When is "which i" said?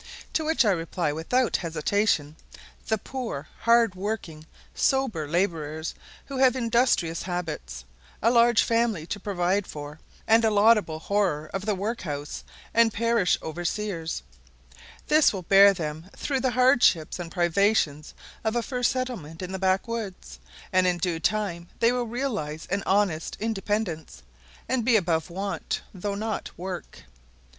0.43-0.71